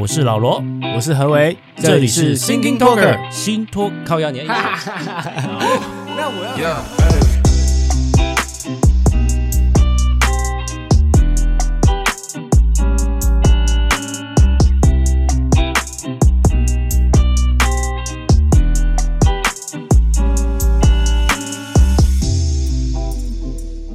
[0.00, 0.64] 我是老罗，
[0.96, 4.46] 我是何为，这里是 Thinking Talker 新托靠压年。
[4.46, 4.54] 那
[6.26, 6.82] 我要。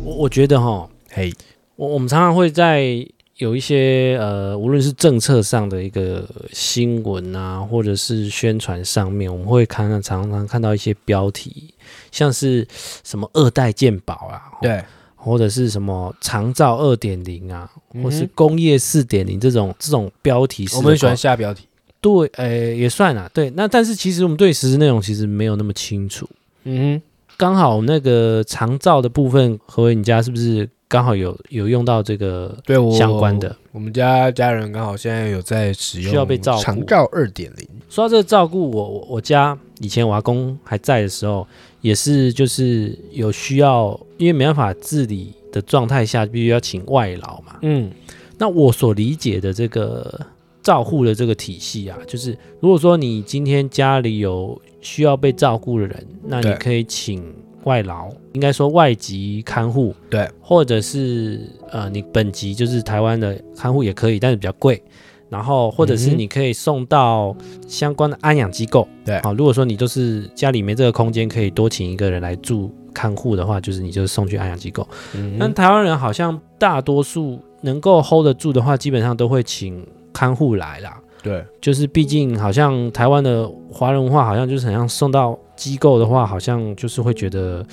[0.03, 1.33] 我我觉得哈，嘿，
[1.77, 3.07] 我我们常常会在。
[3.37, 11.73] 有一些呃，无论是政策上的一个新闻啊，或者是宣传上面，我们会看看常常看到一些标题，
[12.13, 12.65] 像是
[13.03, 14.81] 什么二代健保啊，对，
[15.17, 17.69] 或者是什么长照二点零啊，
[18.01, 21.67] 或是工业四点零这种这种标题，我们喜欢下标题，
[21.99, 26.25] 对，呃，也算啊，对，那但是其实我们对实质内容其实没有那么清楚，
[26.63, 27.01] 嗯哼，
[27.35, 30.69] 刚好那个长照的部分，何伟你家是不是？
[30.87, 36.61] 刚好有有用到这个对相关的，我们家家人刚好现在有在使用，需要被照顾。
[36.61, 41.45] 长照二点零，说到这个照顾，我我我家以前我阿公还在的时候，
[41.81, 47.57] 也是就是有需要，因为没办法自理的状态下，必须要请外劳嘛。
[47.63, 47.91] 嗯，
[48.37, 50.21] 那我所理解的这个
[50.61, 57.33] 照护的这个体系啊，就是如果说你今天家里有需要被照顾的人，那你可以请。
[57.65, 64.81] 外劳应该说外籍看护，对，或者是呃，你本籍就是台湾的看护也可以，但是比较贵。
[65.27, 67.35] 然后或者是你可以送到
[67.67, 74.87] 相关的安养机构，对，好，如果说你都是家里没这个空间，可以多请一个人来住看护的话，就是你就送去安养机构。
[75.15, 81.01] 嗯，但台湾人好像大多数能够 hold 得住的话，基本上都会请看护来啦。
[81.23, 87.65] 对，就是毕竟好像台湾的华人文化，好像就是很像送到机构的话，好像就是会觉得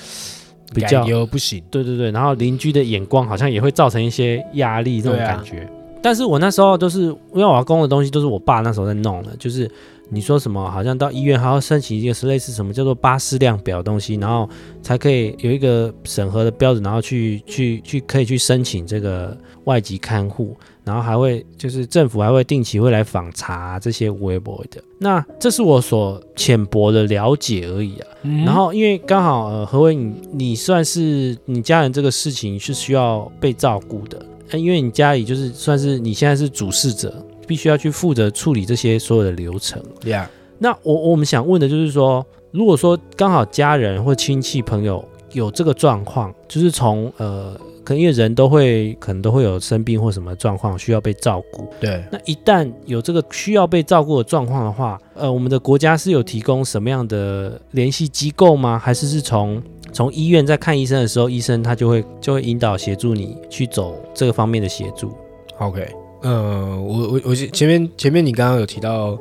[0.74, 1.62] 比较不行。
[1.70, 5.60] 对对对，然后邻居的眼光好像也会造成一些压力这种感觉。
[5.60, 5.68] 啊、
[6.02, 9.70] 但是我那时候都是因为我要供的东西都是我爸那时候在弄的，就是
[10.08, 14.48] 你说什么，好像到医院还要申请一个是类似什么叫做巴氏量表的东西，然后
[14.82, 20.56] 才可以有一个审核的标准，然后去去去可以去申请这个外籍看护。
[20.84, 28.08] 然后还会就是政府还会定期会来访查这些微博的，那这是我所浅薄的了解而已啊。
[28.22, 34.24] 嗯、然后因为刚好呃何伟你你算是你家人这个事情是需要被照顾的，
[34.58, 37.14] 因为你家里就是算是你现在是主事者，
[37.46, 39.80] 必须要去负责处理这些所有的流程。
[40.02, 40.26] Yeah.
[40.58, 47.56] 那我我们想问的就是说，如果说刚好家人或亲戚朋友有这个状况，就是从呃。
[47.92, 52.02] 可能因为人都会可能都会有生病或什么状况需要被照顾，对。
[52.10, 58.78] 那一旦有这个需要被照顾的状况的话，呃，我们的国家是有提供什么样的联系机构吗？
[58.78, 65.12] 还是是从从医院在看医生的时候，医生他就会就会引导协助你去走这个方面的协助
[65.58, 65.86] ？OK，
[66.22, 69.18] 呃，我我我前面前面你刚刚有提到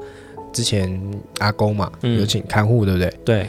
[0.54, 0.98] 之前
[1.40, 3.14] 阿公嘛，嗯、有请看护，对不对？
[3.26, 3.48] 对。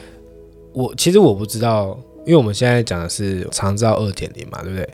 [0.72, 4.88] 我其实我不知道，因为我们现在讲的是长照二点零嘛，对不对？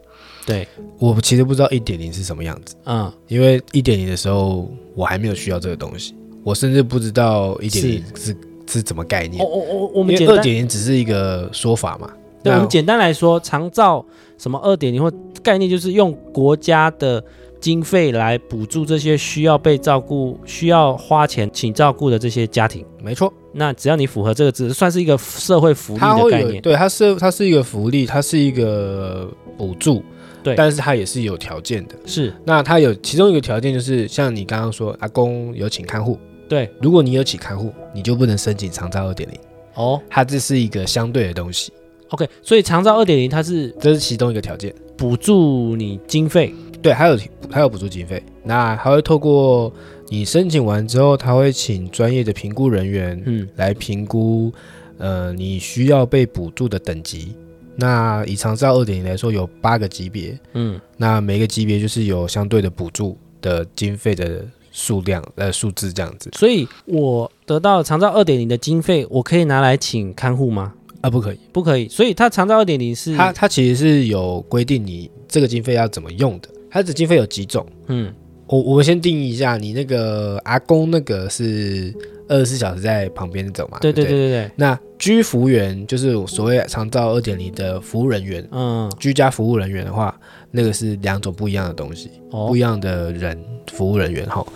[0.49, 0.67] 对，
[0.99, 8.35] 我其实不知道一点零是什么样子，嗯，因为一点零的时候我还没有需要这个东西，我甚至不知道一点零是
[8.67, 9.45] 是怎么概念。
[9.45, 12.11] 哦哦哦，我们二点零只是一个说法嘛。
[12.43, 14.03] 对，我们简单来说，长照
[14.39, 17.23] 什么二点零或概念就是用国家的
[17.61, 22.83] 经费来补助这些需要被照顾、需要花钱请照顾的这些家庭。
[23.03, 26.63] 没错，那只要你符合这个，只算是一个社会福利的概念。
[26.63, 30.03] 对，它是它是一个福利，它是一个补助。
[30.43, 31.95] 对，但是它也是有条件的。
[32.07, 36.19] 是，那它有其中一个条件就是，像你刚刚说，阿公有请看护。
[36.49, 39.39] 对，如果你有请看护，你就不能申请长照二点零。
[39.75, 41.73] 哦，它这是一个相对的东西。
[42.09, 46.55] OK，所以长照二点零它是这是其中一个条件，补助你经费。
[46.81, 47.19] 对，还有
[47.51, 48.23] 还有补助经费。
[48.45, 49.71] 那还会透过
[50.09, 54.51] 你申请完之后，他会请专业的评估人员，嗯，来评估，
[54.97, 57.35] 呃，你需要被补助的等级。
[57.81, 66.29] 那以长照二点零来说，有八个级别，嗯，那每个级别就是有相对的补助的经费的数量呃数字这样子。
[66.35, 70.75] 所以我得到长照二点零的经费，我可以拿来请看护吗？
[71.03, 71.89] 啊，不可以，不可以。
[71.89, 76.49] 所以它长照二点零是它它其实是有规定你这个经费要怎么用的。
[76.69, 77.65] 它的经费有几种？
[77.87, 78.13] 嗯，
[78.49, 81.95] 我我们先定义一下，你那个阿公那个是。
[82.31, 83.79] 二十四小时在旁边走嘛？
[83.81, 84.51] 对对对对对。
[84.57, 90.15] 那居服员就是所谓长照二点零的服务人员，嗯，居家服务人员的话，
[90.51, 93.43] 那个是两种不一样的东西，哦、不一样的人
[93.73, 94.47] 服务人员哈。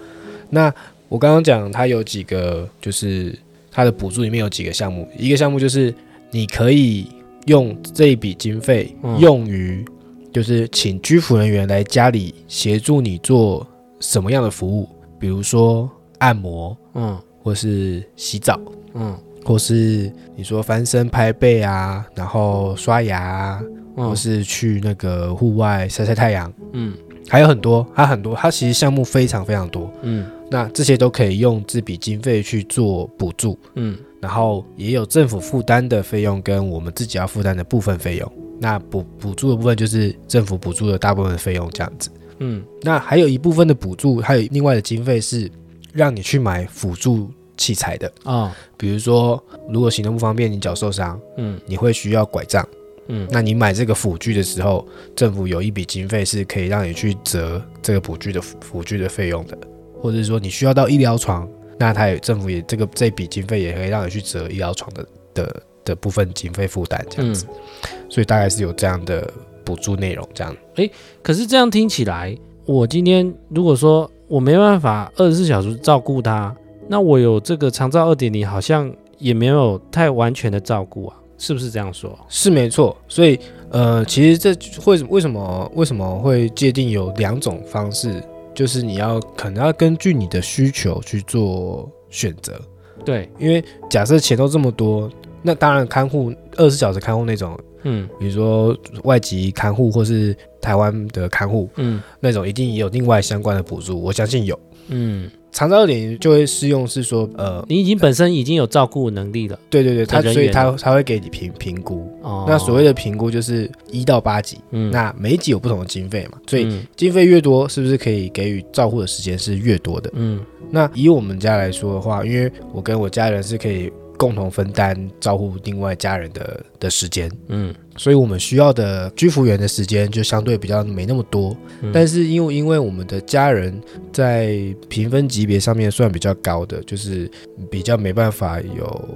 [0.51, 0.71] 那
[1.09, 3.35] 我刚刚讲，它有几个，就是
[3.71, 5.95] 它的补助里面有几个项目，一个项目就是
[6.31, 7.07] 你可以
[7.47, 9.83] 用这一笔经费用于，
[10.31, 13.67] 就是请居服人员来家里协助你做
[14.03, 14.87] 什么样的服务，
[15.19, 15.91] 比如说。
[16.19, 18.57] 按摩，嗯，或是洗澡，
[18.95, 19.13] 嗯，
[19.45, 23.61] 或是你说翻身拍背啊，然后刷牙啊，
[23.97, 26.95] 嗯、或是去那个户外晒晒太阳，嗯，
[27.29, 42.09] 还有很多，还有很多，它其实项目非常非常多，嗯，那这些都可以用这笔经费去做补助，嗯，然后也有政府负担的费用跟我们自己要负担的部分费用，那补补助的部分就是政府补助的大部分费用这样子。
[42.45, 45.49] 嗯，那还有一部分的补助，还有另外的经费是
[45.93, 48.09] 让你去买辅助器材的。
[48.25, 52.67] 啊，哦、比如说如果行动不方便，你脚受伤，嗯，你会需要拐杖，
[53.07, 54.85] 嗯，那你买这个辅具的时候，
[55.15, 59.57] 政府有一笔经费是可以让你去折这个辅具的辅具的费用的，
[60.01, 61.49] 或者是说你需要到医疗床，
[61.79, 69.33] 那它也政府也这个这笔经费也可以让你去折医疗床的的的部分经费负担这样子，嗯、所以大概是有这样的。
[69.65, 70.91] 补助内容这样，诶，
[71.23, 76.55] 可是这样听起来，我今天如果说我没办法二十四小时照顾他，
[76.89, 82.19] 那我有这个长照二点零，好像也没有太完全的照顾啊，是不是这样说？
[82.29, 83.39] 是没错，所以
[83.71, 88.23] 呃，其实这会为什么为什么会界定有两种方式，
[88.55, 92.61] 就是你要可能要根据你的需求去做选择。
[93.05, 95.11] 对，因为假设钱都这么多，
[95.43, 97.59] 那当然看护二十四小时看护那种。
[97.85, 104.59] 嗯，比如说外籍看护或是台湾的看护，嗯，那种一定也有另外相关的补助，我相信有。
[104.89, 109.59] 嗯，长照点就会适用是说，呃，你已经本身已经有照顾能力了。
[109.71, 112.13] 对对对，他所以他他会给你评评估。
[112.21, 120.11] 哦，那所谓的评估就是一到八级，嗯，那每一级有不同的经费嘛，所以经费越多，是不是可以给予照护的时间是越多的？
[120.15, 120.41] 嗯，
[120.71, 123.91] 那以我们家来说的话，因为我跟我家人是可以。
[124.23, 131.57] 共同分担照顾另外家人的的时间，嗯，所以我们需要的居服员的时间就相对比较没那么多。
[131.81, 133.77] 嗯、但是因为因为我们的家人
[134.13, 137.29] 在评分级别上面算比较高的，就是
[137.69, 139.09] 比较没办法有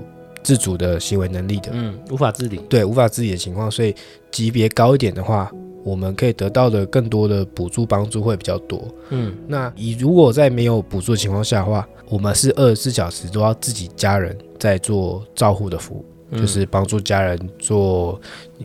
[0.42, 3.94] 自主的行为能力的，嗯，无法自理，对，无法自理的情况，所以
[4.32, 5.48] 级别高一点的话，
[5.84, 8.92] 我们可以得到的更多的补助帮助会比较多。
[9.10, 18.20] 嗯，那以如果在没有补助的情况下的话，我们是二十四小时都要自己家人在做照护的服务，嗯、就是帮助家人做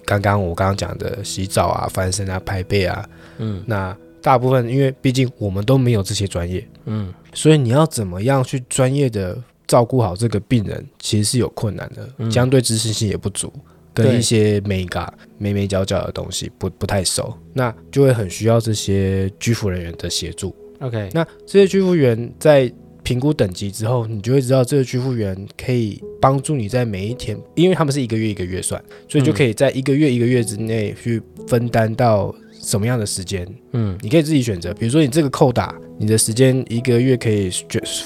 [0.05, 3.07] 刚刚我刚刚讲的洗澡啊、翻身啊、拍背啊。
[3.37, 13.51] 嗯，那大部分因为毕竟我们都没有这些专业，嗯，所以你要怎么样去专业的照顾好这个病人，其实是有困难的，嗯、相对知识性也不足。
[13.93, 20.55] 跟一些美嘎、眉眉角角的东西不不太熟，那就会很需要这些居服人员的协助。
[20.79, 22.71] OK，那这些居服员在
[23.11, 33.45] 评估等级之后，你就会知道这个居服员可以帮助你在每一天，因为他们是一个月一个月算，所以就可以在一个月一个月之内去分担到什么样的时间。
[33.73, 37.49] 嗯，你可以自己选择，比如说你这个扣打，你的时间一个月可以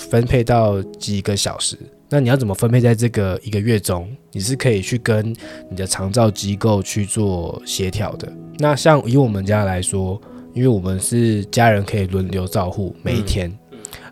[0.09, 1.77] 分配到几个小时。
[2.09, 4.09] 那你要怎么分配在这个一个月中？
[4.31, 5.31] 你是可以去跟
[5.69, 8.27] 你的长照机构去做协调的。
[8.57, 10.19] 那像以我们家来说，
[10.55, 13.57] 因为我们是家人可以轮流照护每一天，嗯、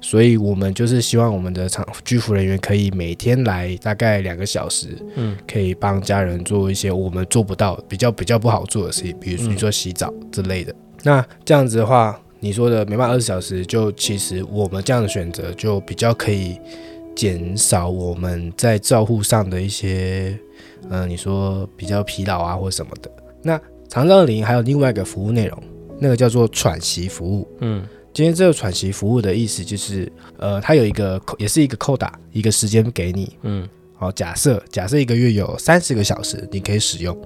[0.04, 10.72] 所以我们就是希望我们的长居服人员可以每天来大概两个小时，嗯，可以帮家人做一些我们做不到、比较比较不好做的事情，比如说你说洗澡之类的。
[10.72, 16.60] 嗯、那这样子的话，你说的没办法二十小时，就其实我们这样的选择就比较可以。
[17.16, 20.36] 减少我们在照护上的一些，
[20.90, 23.12] 嗯、呃，你说比较疲劳啊或什么的。
[23.44, 25.64] 那长照零还有另外一个服务内容，
[26.00, 27.48] 那个叫做喘息服务。
[27.60, 33.36] 嗯，今天这个喘息服务的意思就是，呃，它有一个也是一个扣打一个时间给你。
[33.42, 37.18] 嗯，好，假设假设一个月有三十个小时你可以使用，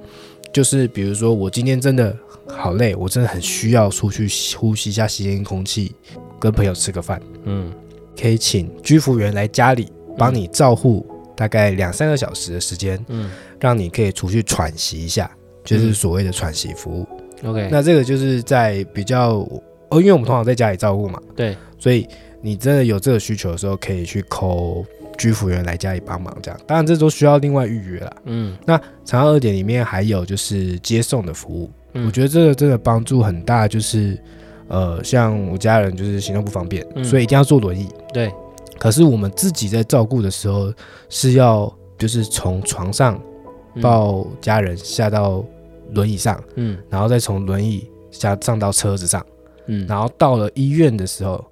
[0.53, 2.15] 就是比如说我今天真的
[2.48, 4.27] 好累，我真的很需要出去
[4.58, 5.94] 呼吸一下新鲜空气，
[6.39, 7.22] 跟朋友吃个饭。
[7.44, 7.72] 嗯。
[8.20, 13.29] 可以请居服员来家里帮你照护大概两三个小时的时间，嗯，
[13.60, 15.29] 让你可以出去喘息一下，
[15.63, 17.06] 就是所谓的喘息服务。
[17.44, 19.48] OK，那这个就是在比较
[19.89, 22.08] 哦，因为我们通常在家里照顾嘛，对，所以
[22.41, 24.86] 你真的有这个需求的时候，可以去 call
[25.17, 26.60] 居服员来家里帮忙，这样。
[26.65, 28.15] 当然，这都需要另外预约啦。
[28.25, 34.17] 嗯，那长照二点里面还有就是接送的服务，嗯，我觉得这个真的帮助很大，就是。
[34.70, 37.88] 呃，像我家人就是行动不方便，嗯、所以一定要坐轮椅。
[38.13, 38.29] 对，
[38.77, 40.74] 可是我们自己在照顾的时候，
[41.08, 43.17] 是要就是从床上
[43.82, 45.41] 抱家人下到
[45.91, 49.25] 轮椅上，嗯，然后再从轮椅下上到车子上，
[49.67, 51.43] 嗯，然后到了医院的时候，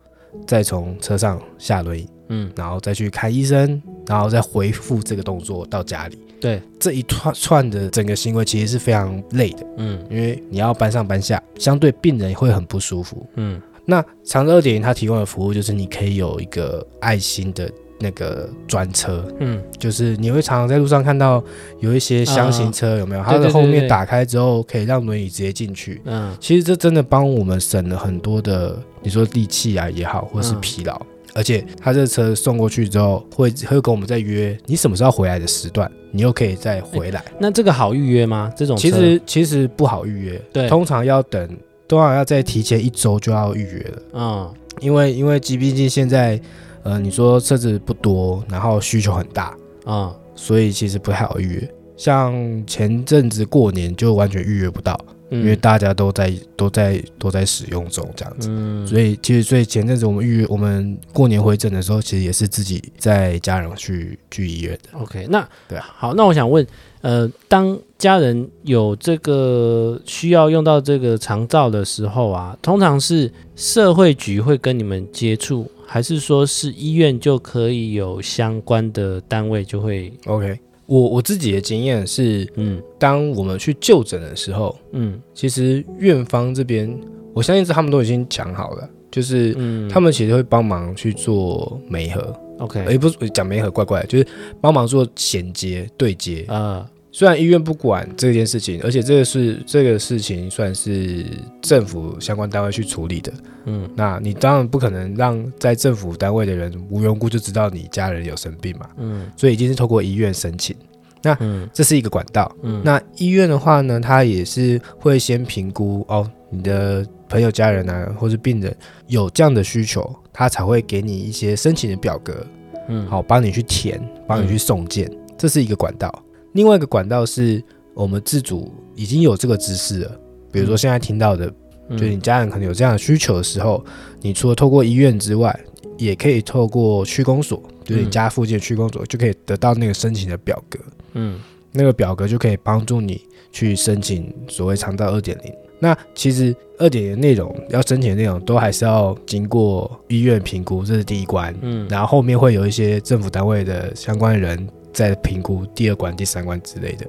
[0.48, 6.18] 再从车上下轮椅，嗯，然后再去看医生，然后再回复这个动作到家里。
[6.42, 21.44] 对，这一串串的整个行为其实是非常累的，嗯，因为你要搬上搬下，相对病人会很不舒服，嗯，那长乐二点零它提供的服务就是你可以有一个爱心的那个专车，嗯，就是你会常常在路上看到
[21.80, 23.24] 有一些箱型车，有没有？
[23.24, 26.02] 它的后面打开之后可以让轮椅直接进去。
[26.06, 31.00] 嗯，其实这真的帮我们省了很多的，你说力气啊也好，或是疲劳。
[31.34, 37.22] 而且他这车送过去之后，会会跟我们再约你什么时候回来的时段，你又可以再回来。
[37.38, 38.50] 那这个好预约吗？
[38.56, 41.46] 这种其实其实不好预约，对，通常要等，
[41.90, 44.02] 通常要再提前一周就要预约了。
[44.14, 46.40] 嗯，因为因为毕竟现在，
[46.86, 49.48] 呃，你说车子不多，然后需求很大
[49.84, 51.74] 啊，嗯，所以其实不太好预约。
[51.98, 52.34] 像
[52.66, 54.98] 前阵子过年就完全预约不到。
[55.32, 65.00] 因为大家都在都在都在使用中这样子，嗯，所以其实所以前阵子我们预约我们过年回诊的时候，其实也是自己在家人去去医院的。
[65.00, 66.66] OK，那对啊，好，那我想问，
[67.02, 80.60] 呃，当家人有这个需要用到这个长照的时候啊，通常是社会局会跟你们接触，还是说是医院就可以有相关的单位就会 OK？
[80.88, 86.96] 我我自己的经验是，嗯，当我们去就诊的时候，嗯，其实院方这边，
[87.34, 94.28] 我相信是他们都已经讲好了，就是，嗯，他们其实会帮忙去做媒合，OK，也不是讲媒合怪怪，就是
[94.62, 96.44] 帮忙做衔接对接。
[96.48, 96.88] 啊。
[97.16, 101.26] 虽然医院不管这件事情，而且这个是这个事情算是
[101.62, 103.32] 政府相关单位去处理的，
[103.64, 110.76] 嗯，那你当然不可能让在政府单位的人无缘无故就知道你家人有生病嘛，嗯，所以已经是透过医院申请，
[111.24, 111.38] 那
[111.72, 118.76] 这是一个管道，嗯，那医院的话呢，他也是会先评估哦，你的朋友家人啊，或是病人
[119.08, 122.46] 有这样的需求，他才会给你一些申请的表格，
[122.90, 126.14] 嗯，好，帮你去填，帮你去送件，这是一个管道。
[126.56, 127.62] 另外一个管道是
[127.94, 130.20] 我们自主已经有这个知识了，
[130.54, 131.54] 比如说现在听到的，
[131.90, 135.58] 嗯、就是你家人可能有这样的需求的时候，嗯、你除了透过医院之外，
[135.98, 140.80] 也可以透过区公所，就是你家附近的区公所，嗯、就可以得到那个申请的表格。
[141.12, 141.42] 嗯，
[141.74, 143.22] 那个表格就可以帮助你
[143.52, 145.54] 去申请所谓长道二点零。
[145.78, 151.54] 那其实二点零内容要申请的内容都还是要经过医院评估，这是第一关。
[151.62, 154.66] 嗯，然后后面会有一些政府单位的相关人。
[154.96, 157.06] 在评估第二关、第三关之类的，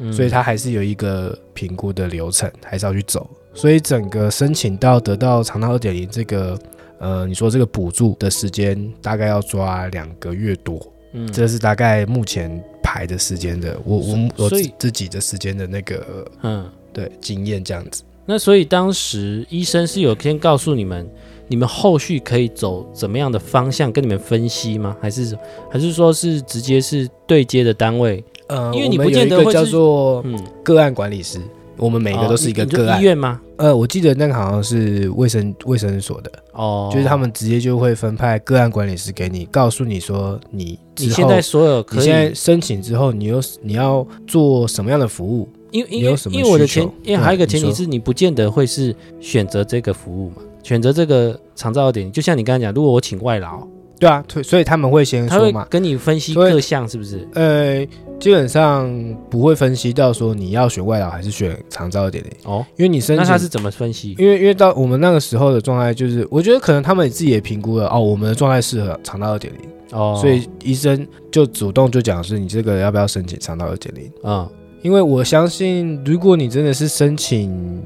[0.00, 3.28] 嗯、所以它还是有一个评估的流程，还是要去走。
[3.52, 6.56] 所以整个申请到得到长照二点零这个，
[6.98, 10.80] 呃，你说这个补助的时间大概要抓两个月多，
[11.12, 18.04] 嗯，这是大概目前排的时间的，我我我自己的时间的那个，嗯，对，经验这样子。
[18.24, 21.06] 那所以当时医生是有先告诉你们。
[21.46, 23.92] 你们后续可以走怎么样的方向？
[23.92, 24.96] 跟你们分析吗？
[25.00, 25.36] 还是
[25.70, 28.22] 还是说是直接是对接的单位？
[28.46, 31.38] 呃，因为你不见得会叫做嗯个案管理师，
[31.76, 33.00] 我们每个都是一个个案。
[33.00, 33.40] 医院吗？
[33.56, 45.48] 呃，我记得那个好像是卫生卫生所的哦，就是他们直接就会分派个案管理师给你，告诉你说你你现在所有可以你现在申请之后，你有你要做什么样的服务？
[45.70, 50.36] 因为因为因为我的前因为还有一个前提是你不见得会是选择这个服务嘛。
[50.64, 53.64] 选择这个长照二点零，就像你刚才讲，如果我请外劳，
[54.00, 57.28] 对啊，所以他们会先说嘛，跟你分析各项是不是？
[57.34, 57.86] 呃，
[58.18, 58.90] 基本上
[59.30, 64.16] 不会分析到说你要选外劳还是选长照二点零哦，因为你申请，那他是怎么分析？
[64.18, 74.50] 因为因为到我们那个时候的状态，就是我觉得可能他们自己也评估了哦，我们的状态适合长照二点零哦，所以医生就主动就讲是你这个要不要申请长照二点零啊？
[74.80, 77.82] 因为我相信，如果你真的是申请。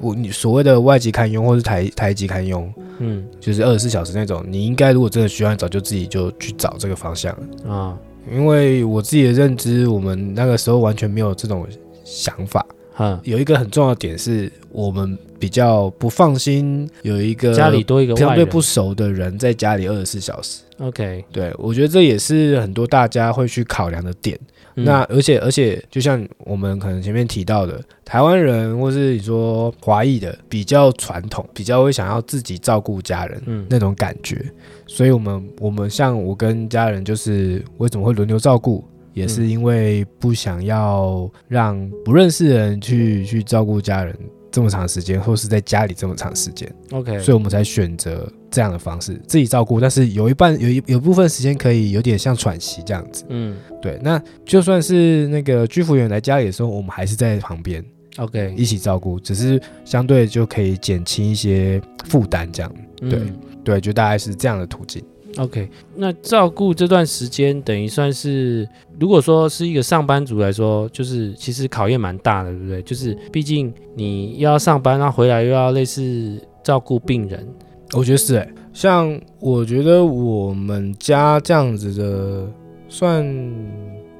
[0.00, 7.36] 我你所谓的外籍看佣或是台台籍看佣，嗯，就是二十四小时那种，你应该如果真的需要，早就自己就去找这个方向
[7.66, 7.98] 啊。
[8.30, 11.66] 因为我自己的认知，我们那个时候完全没有这种
[12.04, 12.64] 想法。
[12.94, 20.60] 哈，有一个很重要的点是我们比较不放心，有一个家里多一个相对不熟的人在家里二十四小时。
[20.82, 24.38] OK，对，我觉得这也是很多大家会去考量的点。
[24.74, 34.44] 嗯、那而且而且，就像我们可能前面提到的，台湾人或是你说华裔的比较传统，比较会想要自己照顾家人，嗯，那种感觉。
[34.86, 44.16] 所以我们我们像我跟家人，就是为什么会轮流照顾，也是因为不想要让不认识的人去去照顾家人。
[44.50, 49.80] 这么长时间，或是在家里这么长时间，OK，所以我们才选择这样的方式自己照顾。
[49.80, 53.98] 但是有一半有一有部分时间可以有点像喘息这样子，嗯，对。
[54.02, 57.84] 那就算是那个居服员来家里的时候，我们还是在旁边
[58.18, 62.72] ，OK，一起照顾，只是相对就可以减轻一些负担这样。
[63.00, 65.02] 对、嗯、对，就大概是这样的途径。
[65.38, 65.66] OK，
[65.96, 68.68] 那照顾这段时间等于算是，
[69.00, 72.82] 如果说是一个上班族来说，就是其实考验蛮大的，对不对？
[72.82, 77.48] 就是毕竟你要上班，然后回来又要类似照顾病人，
[77.92, 82.48] 我觉得是哎、欸，像我觉得我们家这样子的
[82.88, 83.24] 算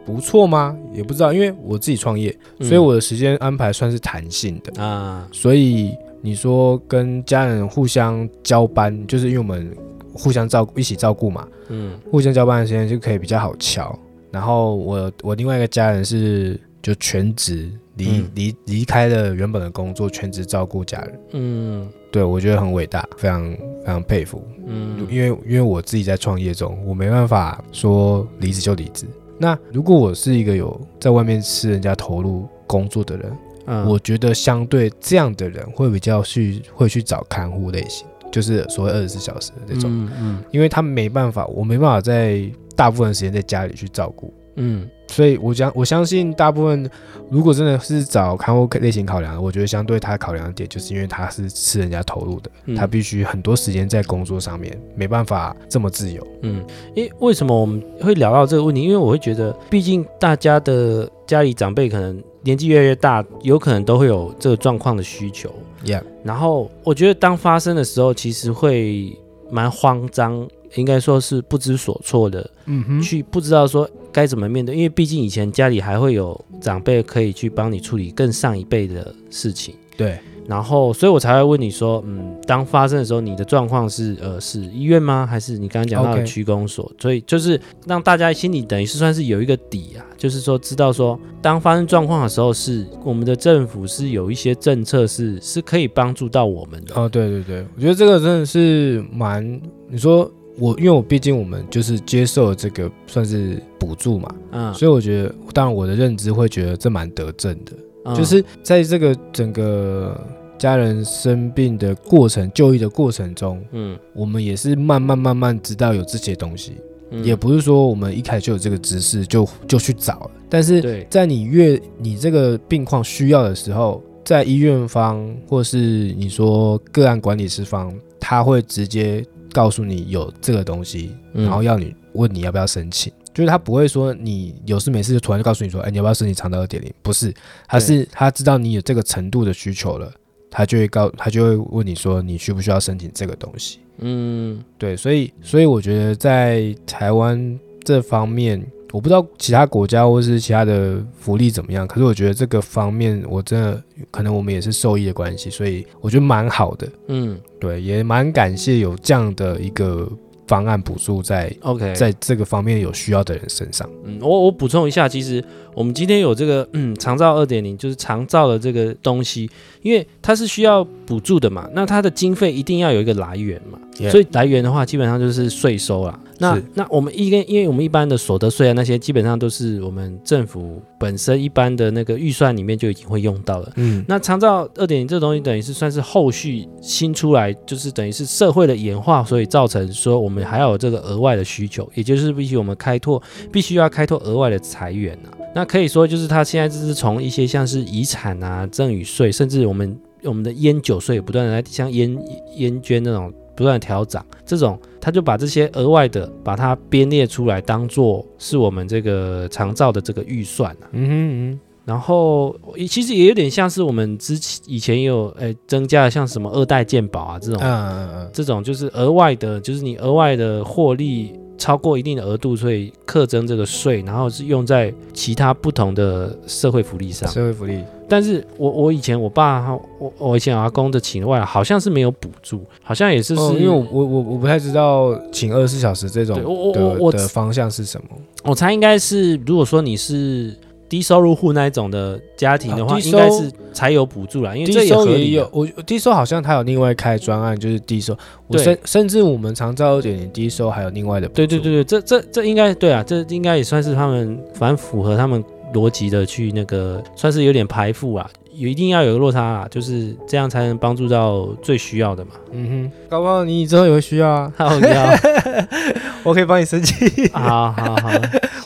[0.05, 0.77] 不错吗？
[0.93, 5.27] 也不知道，因为我自己创业，所以我的时间安排算是弹性的啊。
[5.33, 9.75] 所以你说跟家人互相交班，就是因为我们
[10.13, 13.99] 互相照顾，一起照顾嘛，嗯，互相交班的时间就可以比较好乔。
[14.31, 21.21] 然后我我另外一个家人是就全职离离离开了原本的工作，全职照顾家人。
[21.33, 24.43] 嗯，对，我觉得很伟大，非常非常佩服。
[24.67, 29.07] 嗯，因为因为我自己在创业中，我没办法说离职就离职。
[29.39, 33.33] 那如果我是一个有在外面吃人家投入工作的人，
[33.67, 42.43] 嗯，我觉得相对这样的人会比较去会去找看护类型，就是所谓二十四小时的那种，嗯，嗯，因为他没办法，我没办法在
[42.77, 44.33] 大部分时间在家里去照顾。
[44.57, 46.91] 嗯，所以我讲，我相信大部分
[47.31, 56.27] 如果真的是找看护类型考量，我觉得相对他考量的点，就是因为他是吃人家投入的，嗯、他必须很多时间在工作上面，没办法这么自由。
[56.41, 56.65] 嗯，
[56.95, 58.81] 因为为什么我们会聊到这个问题？
[58.81, 65.53] 因为我会觉得，毕竟大家的家里长辈可能年纪越来越大，有可能都会有这个状况的需求。
[65.85, 69.15] Yeah，然后我觉得当发生的时候，其实会
[69.51, 70.49] 蛮慌张。
[70.77, 80.19] 应该说是不知所措的，嗯哼，去不知道说该怎么面对，因为毕竟以前家里还会有长辈可以去帮你处理更上一辈的事情，对。
[80.49, 85.25] 然后，所以我才会问你说，嗯，当发生的时候，你的状况是呃是医院吗？
[85.25, 97.01] 还是你刚刚讲到的区公所.所以就是让大家心里等于是算是有一个底啊，就是说知道说，当发生状况的时候，是我们的政府是有一些政策是是可以帮助到我们的。
[97.01, 100.29] 哦，对对对，我觉得这个真的是蛮，你说。
[100.59, 107.73] 我因为我毕竟我们就是接受这个算是补助嘛，嗯，所以我觉得，当然我的认知会觉得这蛮得正的，
[108.05, 110.21] 嗯，就是在这个整个
[110.59, 116.75] 家人生病的过程、就医的过程中，嗯，我们也是慢慢慢慢知道有这些东西，
[117.11, 129.25] 嗯，也不是说我们一开始就有这个知识就就去找了，但是在你越你这个病况需要的时候，在医院方或是你说个案管理师方，他会直接。
[129.53, 136.93] 告诉你有这个东西，然后要你问你要不要申请，嗯、就是他不会说你有事没事就突然就告诉你说，哎，你要不要申请长到二点零？
[137.03, 137.33] 不是，
[137.69, 140.13] 他是他知道你有这个程度的需求了，
[140.51, 143.79] 他就会告他就会问你说，你需不需要申请这个东西？
[143.99, 148.65] 嗯，对，所以所以我觉得在台湾这方面。
[148.93, 156.87] 我不知道其他国家或是其他的福利怎么样，可是我觉得这个方面我真的可能我们也是受益的关系，所以我觉得蛮好的。
[157.09, 160.07] 嗯，对，也蛮感谢有这样的一个
[160.47, 163.89] 方案补助在 OK，在这个方面有需要的人身上。
[164.05, 165.43] 嗯，我我补充一下，其实
[165.75, 169.51] 我们今天有这个嗯长照二点零，就是长照的这个东西，
[169.81, 173.79] 因为它是需要补助的嘛，那它的经费一定要有一个来源嘛.
[174.11, 176.19] 所以来源的话基本上就是税收啦。
[176.43, 183.73] 那那我们一跟，因为我们一般的所得税啊那些，基本上都是我们政府本身一般的那个预算里面就已经会用到了。
[183.77, 195.31] 嗯，那长照二点零这东西等于是算是后续新出来，就是等于是社会的演化，所以造成说我们还要有这个额外的需求，也就是必须我们开拓，必须要开拓额外的财源啊。
[195.55, 202.19] 那可以说就是他现在就是从一些像是遗产啊、赠与税，甚至我们我们的烟酒税不断的在像烟
[202.57, 203.33] 烟捐那种。
[203.55, 210.89] 不断调涨，这种他就把这些额外的把它编列出来，当做是我们这个长照的这个预算啊。
[210.93, 212.57] 嗯哼嗯，然后
[212.89, 227.31] 其实也有点像是我们之前以前也有诶、欸、增加了像什么二代健保啊这种，嗯嗯嗯，这种就是额外的，就是你额外的获利超过一定的额度，所以课征这个税，然后是用在其他不同的社会福利上。
[227.31, 227.83] 社会福利。
[228.09, 236.37] 但是我我以前我爸我我以前阿公的请外好像是没有补助，好像也是是、哦、因为我我我不太知道请二十四小时这种
[236.73, 238.09] 的的方向是什么。
[238.45, 240.55] 我猜应该是如果说你是
[240.93, 244.55] 低收入户那一种的家庭的话，啊、应该是才有补助啦。
[244.55, 245.33] 因为这也合理。
[245.33, 248.15] 有我低收好像他有另外开专案，就是低收。
[248.47, 251.37] 我甚甚至我们长照二点低收还有另外的补助。
[251.37, 255.43] 对对对对，这这这应该对啊，这应该也算是他们反正符合他们。
[255.73, 262.33] 逻辑的去那个算是有点排富啊，有一定要有个落差啊，就是这样才能帮助到最需要的嘛。
[262.51, 264.53] 嗯哼，搞不好你之后也会需要啊。
[264.59, 265.17] 好，你要，
[266.25, 267.27] 我可以帮你申请。
[267.33, 268.11] 好好好，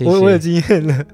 [0.04, 1.06] 我我有经验了。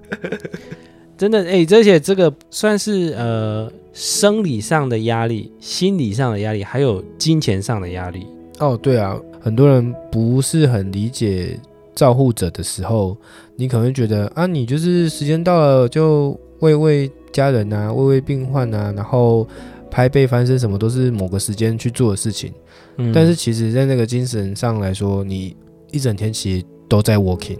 [1.22, 8.26] 真的哎，这些这个算是呃生理上的压力、心理上的压力，还有金钱上的压力。
[8.58, 11.56] 哦，对啊，很多人不是很理解。
[11.94, 13.16] 照护者的时候，
[13.54, 19.46] 你可能会觉得啊，你就是时间到了就喂喂家人啊，喂喂病患啊，然后
[19.90, 22.50] 拍背翻身什么都是某个时间去做的事情，
[22.96, 25.54] 嗯，但是其实在那个精神上来说，你
[25.92, 27.58] 一整天其实都在 working，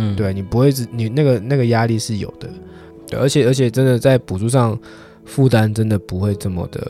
[0.00, 2.48] 嗯，对，你不会只你那个那个压力是有的，
[3.08, 4.78] 对，而且而且真的在补助上
[5.24, 6.88] 负担真的不会这么的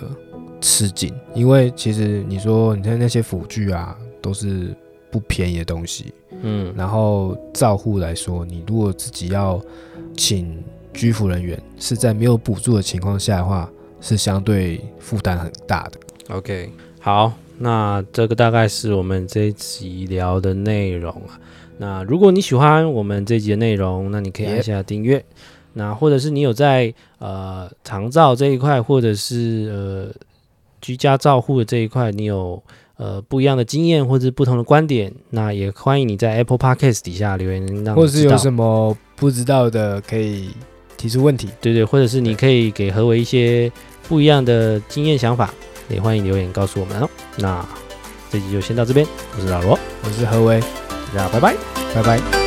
[0.60, 4.76] 吃紧，因为其实你说你看那些辅具啊，都是
[5.10, 9.58] 不便宜的东西，嗯，然后照护来说，你如果自己要
[10.14, 13.70] 请居服人员是在没有补助的情况下的话，
[14.02, 16.36] 是相对负担很大的。
[16.36, 21.40] OK，好，那这个大概是我们这一集聊的内容啊。
[21.78, 25.24] 那如果你喜欢我们这集的内容，那你可以按下订阅。
[25.74, 30.12] 那或者是你有在呃长照这一块，或者是呃
[30.80, 32.60] 居家照护的这一块，你有
[32.96, 40.50] 呃不一样的经验或者是不同的观点，那也欢迎你在 Apple Podcast 底下留言，让或者是有什么不知道的可以
[40.96, 43.70] 提出问题，对对，或者是你可以给何为一些
[44.08, 45.54] 不一样的经验想法，
[45.88, 47.08] 也欢迎留言告诉我们哦。
[47.36, 47.64] 那
[48.30, 50.60] 这集就先到这边，我是老罗，我是何为，
[51.14, 51.56] 大家拜拜，
[51.94, 52.37] 拜拜。